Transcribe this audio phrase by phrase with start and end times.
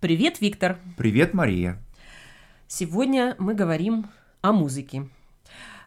[0.00, 0.78] Привет, Виктор.
[0.96, 1.78] Привет, Мария.
[2.68, 4.06] Сегодня мы говорим
[4.40, 5.08] о музыке.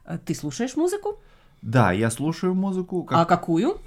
[0.06, 1.20] Э, Ты слушаешь музыку?
[1.62, 3.80] Да, я слушаю музыку, как- А какую?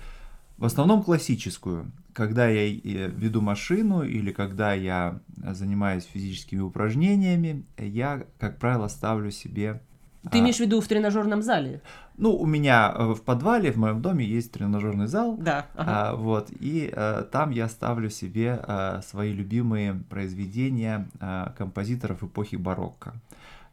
[0.59, 1.93] в основном классическую.
[2.15, 5.21] Когда я э, веду машину или когда я
[5.53, 9.83] занимаюсь физическими упражнениями, я, как правило, ставлю себе...
[10.31, 11.81] Ты а, имеешь в виду в тренажерном зале?
[12.17, 15.67] Ну, у меня э, в подвале, в моем доме есть тренажерный зал, Да.
[15.77, 16.11] ага.
[16.11, 22.57] а, вот, и э, там я ставлю себе э, свои любимые произведения э, композиторов эпохи
[22.57, 23.15] барокко.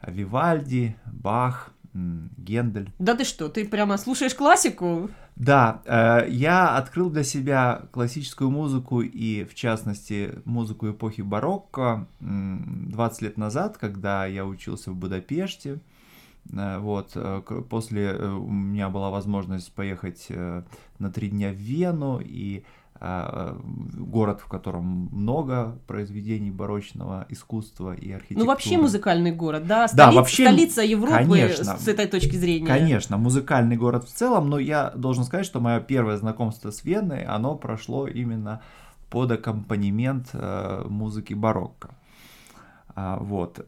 [0.05, 2.91] Вивальди, Бах, Гендель.
[2.99, 5.09] Да ты что, ты прямо слушаешь классику?
[5.35, 12.89] Да, э, я открыл для себя классическую музыку и, в частности, музыку эпохи барокко м,
[12.91, 15.79] 20 лет назад, когда я учился в Будапеште.
[16.51, 20.27] Э, Вот, э, после э, у меня была возможность поехать
[20.99, 22.63] на три дня в Вену, и
[22.99, 23.59] э,
[23.97, 28.45] город, в котором много произведений барочного искусства и архитектуры.
[28.45, 29.87] Ну, вообще музыкальный город, да?
[29.93, 31.77] Да, Столи- вообще, Столица Европы конечно.
[31.77, 32.67] с этой точки зрения.
[32.67, 37.23] Конечно, музыкальный город в целом, но я должен сказать, что мое первое знакомство с Веной,
[37.23, 38.61] оно прошло именно
[39.09, 40.33] под аккомпанемент
[40.89, 41.89] музыки барокко.
[42.95, 43.59] А, вот.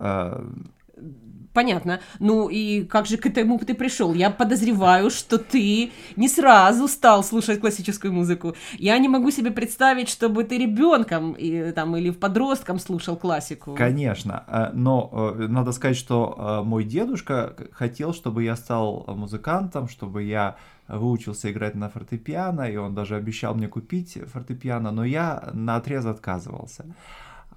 [1.55, 1.99] Понятно.
[2.19, 4.13] Ну и как же к этому ты пришел?
[4.13, 8.55] Я подозреваю, что ты не сразу стал слушать классическую музыку.
[8.77, 13.73] Я не могу себе представить, чтобы ты ребенком и, там, или подростком слушал классику.
[13.75, 19.87] Конечно, э, но э, надо сказать, что э, мой дедушка хотел, чтобы я стал музыкантом,
[19.87, 20.57] чтобы я
[20.89, 26.05] выучился играть на фортепиано, и он даже обещал мне купить фортепиано, но я на отрез
[26.05, 26.85] отказывался.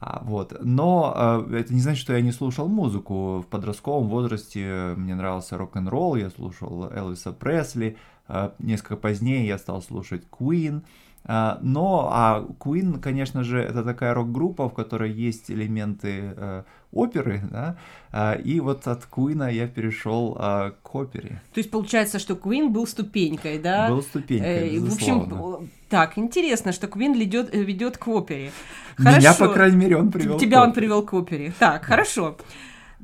[0.01, 0.57] А, Вот.
[0.61, 3.41] Но э, это не значит, что я не слушал музыку.
[3.41, 7.97] В подростковом возрасте мне нравился рок-н-ролл, я слушал Элвиса Пресли.
[8.29, 10.83] Э, Несколько позднее я стал слушать Queen.
[11.29, 16.63] Но, а Queen, конечно же, это такая рок-группа, в которой есть элементы э,
[16.93, 17.77] оперы, да,
[18.11, 21.43] А, и вот от Queen я перешел а, к опере.
[21.53, 23.89] То есть получается, что Queen был ступенькой, да?
[23.91, 28.51] Был ступенькой, Э, в общем, так, интересно, что Квин ведет, э, ведет к опере.
[28.99, 29.49] Меня, Хорошо.
[29.49, 30.39] по крайней мере, он привел.
[30.39, 30.81] Тебя к он опере.
[30.83, 31.53] привел к опере.
[31.59, 32.37] Так, хорошо.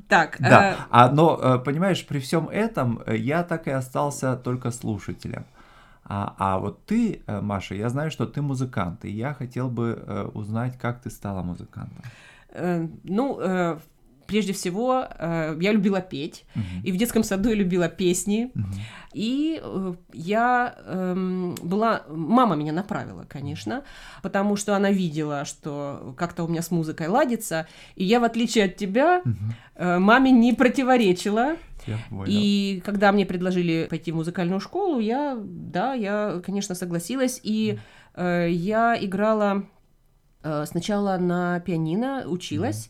[0.07, 5.45] Так, Да, э, а, но, понимаешь, при всем этом я так и остался только слушателем.
[6.07, 10.03] А, а вот ты, э, Маша, я знаю, что ты музыкант, и я хотел бы
[10.07, 12.03] э, узнать, как ты стала музыкантом.
[12.49, 13.39] э, ну,
[14.27, 16.45] прежде всего, я любила петь.
[16.55, 16.81] Мгм.
[16.83, 18.51] И в детском саду я любила песни.
[18.55, 18.73] Мгм.
[19.13, 19.61] И
[20.13, 22.03] я эм, была...
[22.09, 23.83] Мама меня направила, конечно,
[24.23, 27.67] потому что она видела, что как-то у меня с музыкой ладится.
[27.95, 29.21] И я, в отличие от тебя,
[29.75, 31.55] э, маме не противоречила.
[32.27, 37.39] И когда мне предложили пойти в музыкальную школу, я, да, я, конечно, согласилась.
[37.43, 37.79] И
[38.15, 39.65] э, я играла
[40.43, 42.89] э, сначала на пианино, училась.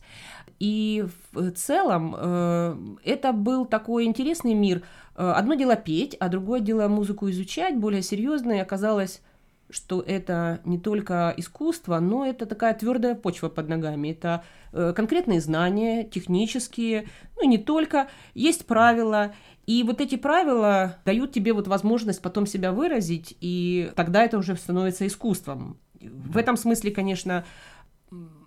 [0.59, 4.84] И в целом э, это был такой интересный мир.
[5.16, 8.53] Э, Одно дело петь, а другое дело музыку изучать, более серьезно.
[8.53, 9.22] И оказалось,
[9.70, 14.09] что это не только искусство, но это такая твердая почва под ногами.
[14.09, 18.08] Это э, конкретные знания, технические, ну и не только.
[18.34, 19.34] Есть правила.
[19.66, 24.56] И вот эти правила дают тебе вот возможность потом себя выразить, и тогда это уже
[24.56, 25.80] становится искусством.
[26.00, 27.46] В этом смысле, конечно,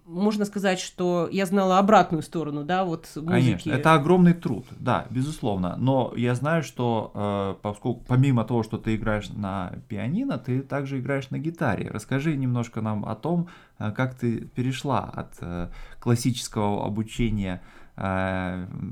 [0.09, 3.29] можно сказать, что я знала обратную сторону, да, вот музыки.
[3.29, 5.77] Конечно, это огромный труд, да, безусловно.
[5.77, 10.99] Но я знаю, что э, поскольку помимо того, что ты играешь на пианино, ты также
[10.99, 11.91] играешь на гитаре.
[11.91, 13.49] Расскажи немножко нам о том,
[13.79, 15.69] э, как ты перешла от э,
[16.01, 17.63] классического обучения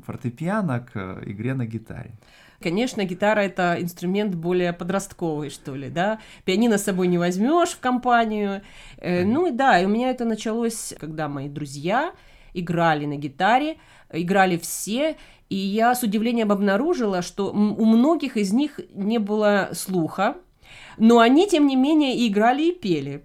[0.05, 2.13] фортепиано к э, игре на гитаре.
[2.61, 6.21] Конечно, гитара это инструмент более подростковый, что ли, да.
[6.45, 8.63] Пианино с собой не возьмешь в компанию.
[8.99, 12.13] Э, ну и да, и у меня это началось, когда мои друзья
[12.55, 13.77] играли на гитаре,
[14.11, 15.17] играли все,
[15.49, 20.37] и я с удивлением обнаружила, что у многих из них не было слуха,
[20.99, 23.23] но они, тем не менее, играли и пели.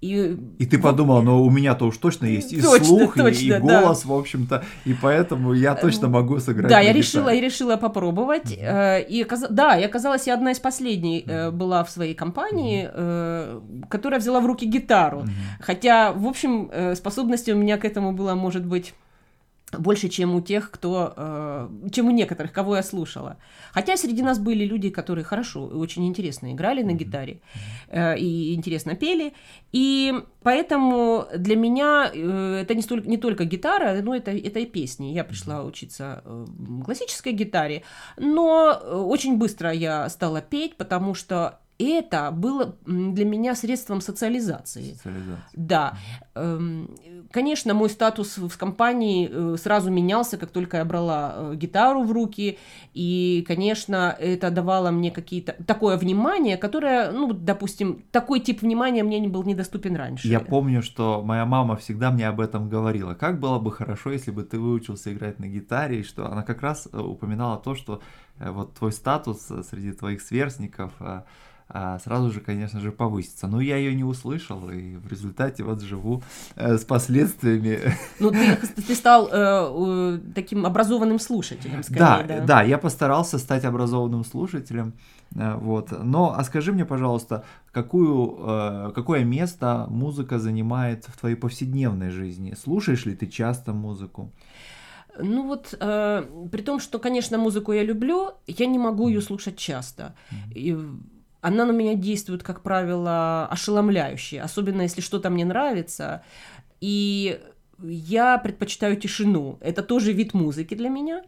[0.00, 3.22] И И ты подумал, ну у меня-то уж точно есть и Точно, слух, и- и,
[3.24, 3.82] точно, да.
[3.82, 6.68] голос, в общем-то, и поэтому я точно могу сыграть.
[6.68, 6.98] Да, я гитаре.
[7.00, 8.52] решила, я решила попробовать.
[8.56, 13.60] э, и да, и оказалась я одна из последней э, была в своей компании, э,
[13.90, 15.20] которая взяла в руки гитару.
[15.22, 15.30] Мгм.
[15.60, 18.94] Хотя, в общем, э, способности у меня к этому было, может быть,
[19.72, 23.36] больше, чем у тех, кто, э, чем у некоторых, кого я слушала.
[23.72, 27.40] Хотя среди нас были люди, которые хорошо и очень интересно играли на гитаре
[27.88, 29.34] э, и интересно пели.
[29.72, 34.66] И поэтому для меня э, это не, столько, не только гитара, но это, это и
[34.66, 35.12] песни.
[35.12, 36.46] Я пришла учиться э,
[36.84, 37.82] классической гитаре,
[38.16, 44.94] но э, очень быстро я стала петь, потому что это было для меня средством социализации.
[44.94, 45.48] Социализация.
[45.54, 45.98] Да.
[46.34, 46.96] Эм,
[47.30, 52.12] конечно, мой статус в компании э, сразу менялся, как только я брала э, гитару в
[52.12, 52.58] руки,
[52.94, 59.20] и, конечно, это давало мне какие-то такое внимание, которое, ну, допустим, такой тип внимания мне
[59.20, 60.26] не был недоступен раньше.
[60.26, 63.14] Я помню, что моя мама всегда мне об этом говорила.
[63.14, 66.62] Как было бы хорошо, если бы ты выучился играть на гитаре, и что она как
[66.62, 68.00] раз э, упоминала то, что
[68.40, 70.92] вот твой статус среди твоих сверстников
[71.70, 73.46] а сразу же, конечно же, повысится.
[73.46, 76.22] Но я ее не услышал, и в результате вот живу
[76.56, 77.80] э, с последствиями.
[78.20, 82.40] Ну, ты, ты стал э, таким образованным слушателем, скорее, да, да?
[82.44, 84.94] Да, я постарался стать образованным слушателем.
[85.36, 85.92] Э, вот.
[86.02, 92.56] Но, а скажи мне, пожалуйста, какую, э, какое место музыка занимает в твоей повседневной жизни?
[92.60, 94.32] Слушаешь ли ты часто музыку?
[95.20, 99.56] Ну вот, э, при том, что, конечно, музыку я люблю, я не могу ее слушать
[99.56, 100.14] часто.
[100.54, 100.76] И
[101.40, 106.22] она на меня действует, как правило, ошеломляюще, особенно если что-то мне нравится.
[106.80, 107.40] И
[107.82, 109.58] я предпочитаю тишину.
[109.60, 111.22] Это тоже вид музыки для меня.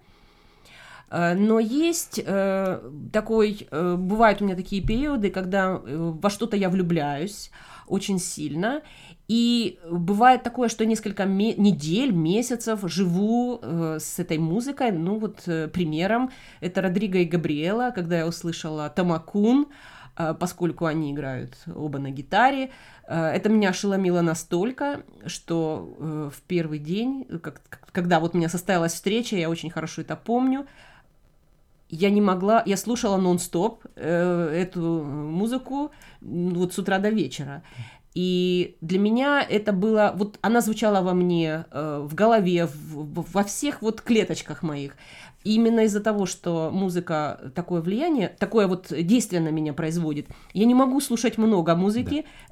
[1.10, 2.80] Э, но есть э,
[3.12, 7.50] такой, э, бывают у меня такие периоды, когда э, во что-то я влюбляюсь
[7.86, 8.82] очень сильно,
[9.30, 14.90] и бывает такое, что несколько ме- недель, месяцев живу э, с этой музыкой.
[14.90, 19.68] Ну вот э, примером это Родриго и Габриэла, когда я услышала Тамакун,
[20.16, 22.70] а, поскольку они играют оба на гитаре.
[23.06, 27.60] А, это меня ошеломило настолько, что э, в первый день, как,
[27.92, 30.66] когда вот у меня состоялась встреча, я очень хорошо это помню,
[31.88, 37.62] я не могла, я слушала нон-стоп э, эту музыку вот с утра до вечера.
[38.14, 43.44] И для меня это было, вот она звучала во мне, э, в голове, в, во
[43.44, 44.96] всех вот клеточках моих.
[45.44, 50.66] И именно из-за того, что музыка такое влияние, такое вот действие на меня производит, я
[50.66, 52.22] не могу слушать много музыки.
[52.22, 52.50] Да.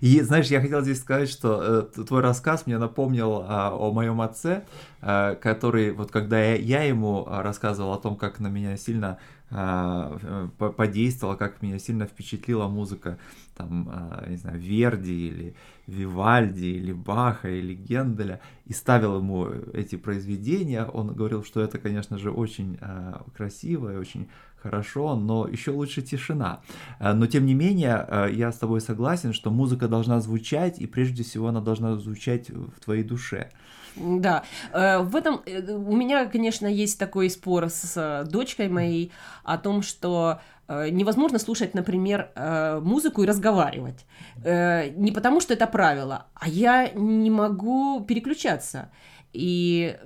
[0.00, 4.20] И знаешь, я хотел здесь сказать, что э, твой рассказ мне напомнил э, о моем
[4.20, 4.64] отце,
[5.00, 9.18] который вот когда я, я ему рассказывал о том, как на меня сильно
[9.50, 13.18] э, подействовала, как меня сильно впечатлила музыка,
[13.56, 15.54] там, э, не знаю, Верди или
[15.86, 22.18] Вивальди или Баха или Генделя и ставил ему эти произведения, он говорил, что это, конечно
[22.18, 24.28] же, очень э, красиво и очень
[24.62, 26.60] хорошо, но еще лучше тишина.
[26.98, 30.86] Э, но тем не менее, э, я с тобой согласен, что музыка должна звучать, и
[30.86, 33.50] прежде всего она должна звучать в твоей душе.
[33.96, 39.12] Да, э, в этом у меня, конечно, есть такой спор с дочкой моей
[39.44, 40.40] о том, что
[40.72, 44.06] Э, невозможно слушать, например, э, музыку и разговаривать.
[44.44, 48.88] Э, не потому, что это правило, а я не могу переключаться.
[49.32, 49.96] И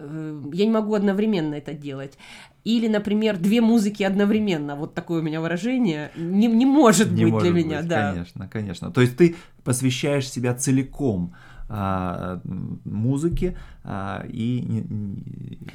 [0.52, 2.18] я не могу одновременно это делать.
[2.64, 4.76] Или, например, две музыки одновременно.
[4.76, 6.10] Вот такое у меня выражение.
[6.16, 8.12] Не, не может не быть может для быть, меня, да.
[8.12, 8.90] Конечно, конечно.
[8.90, 11.34] То есть ты посвящаешь себя целиком
[11.76, 12.40] а,
[12.84, 14.86] музыки а, и не,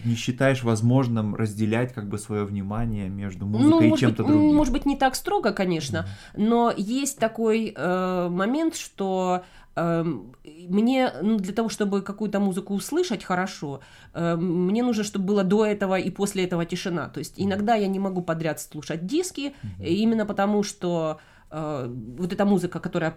[0.06, 4.56] не считаешь возможным разделять как бы свое внимание между ну, музыкой ну, и чем-то другим.
[4.56, 6.42] Может быть, не так строго, конечно, mm-hmm.
[6.42, 9.44] но есть такой э, момент, что
[9.76, 10.34] эм,
[10.70, 13.82] мне ну, для того, чтобы какую-то музыку услышать хорошо,
[14.14, 17.10] э, мне нужно, чтобы было до этого и после этого тишина.
[17.10, 19.86] То есть иногда я не могу подряд слушать диски, mm-hmm.
[19.86, 23.16] именно потому что Э, вот эта музыка, которая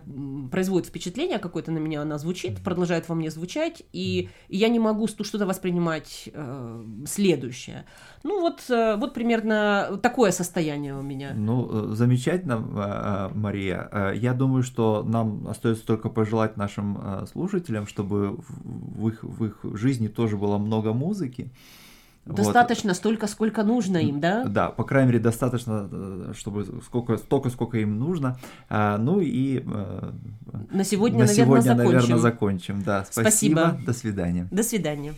[0.51, 4.79] производит впечатление какое-то на меня, она звучит, продолжает во мне звучать, и, и я не
[4.79, 7.85] могу что-то воспринимать э, следующее.
[8.23, 11.33] Ну вот, э, вот примерно такое состояние у меня.
[11.35, 14.13] Ну, э, замечательно, Мария.
[14.15, 20.09] Я думаю, что нам остается только пожелать нашим слушателям, чтобы в их, в их жизни
[20.09, 21.51] тоже было много музыки.
[22.25, 22.97] Достаточно вот.
[22.97, 24.45] столько, сколько нужно им, да?
[24.45, 28.39] Да, по крайней мере, достаточно, э, чтобы сколько, столько, сколько им нужно.
[28.69, 30.13] А, ну и э,
[30.71, 31.93] на сегодня, на наверное, сегодня, закончим.
[31.93, 32.83] наверное, закончим.
[32.83, 33.59] Да, спасибо.
[33.59, 33.85] спасибо.
[33.85, 34.49] До свидания.
[34.53, 35.15] До свидания.